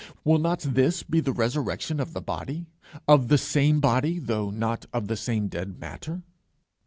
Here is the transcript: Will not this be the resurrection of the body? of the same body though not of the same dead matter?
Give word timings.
Will 0.23 0.39
not 0.39 0.61
this 0.61 1.03
be 1.03 1.19
the 1.19 1.31
resurrection 1.31 1.99
of 1.99 2.13
the 2.13 2.23
body? 2.23 2.65
of 3.07 3.27
the 3.27 3.37
same 3.37 3.79
body 3.79 4.17
though 4.17 4.49
not 4.49 4.87
of 4.91 5.07
the 5.07 5.15
same 5.15 5.47
dead 5.47 5.79
matter? 5.79 6.23